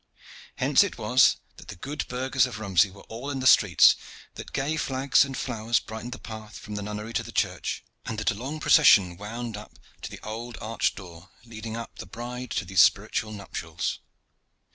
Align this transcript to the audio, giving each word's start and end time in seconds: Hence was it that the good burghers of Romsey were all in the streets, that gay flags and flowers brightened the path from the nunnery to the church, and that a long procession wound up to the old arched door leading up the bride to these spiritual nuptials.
Hence 0.55 0.83
was 0.97 1.35
it 1.53 1.57
that 1.57 1.67
the 1.67 1.75
good 1.75 2.07
burghers 2.07 2.47
of 2.47 2.57
Romsey 2.57 2.89
were 2.89 3.03
all 3.03 3.29
in 3.29 3.39
the 3.39 3.45
streets, 3.45 3.95
that 4.33 4.51
gay 4.51 4.75
flags 4.75 5.23
and 5.23 5.37
flowers 5.37 5.79
brightened 5.79 6.13
the 6.13 6.17
path 6.17 6.57
from 6.57 6.73
the 6.73 6.81
nunnery 6.81 7.13
to 7.13 7.21
the 7.21 7.31
church, 7.31 7.83
and 8.03 8.17
that 8.17 8.31
a 8.31 8.33
long 8.33 8.59
procession 8.59 9.15
wound 9.15 9.55
up 9.55 9.77
to 10.01 10.09
the 10.09 10.19
old 10.23 10.57
arched 10.59 10.95
door 10.95 11.29
leading 11.45 11.77
up 11.77 11.99
the 11.99 12.07
bride 12.07 12.49
to 12.49 12.65
these 12.65 12.81
spiritual 12.81 13.31
nuptials. 13.31 13.99